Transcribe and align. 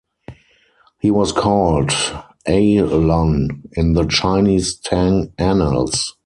He 0.99 1.11
was 1.11 1.31
called 1.31 1.91
"A-lun" 2.47 3.61
in 3.73 3.93
the 3.93 4.05
Chinese 4.07 4.75
Tang 4.79 5.31
Annals. 5.37 6.15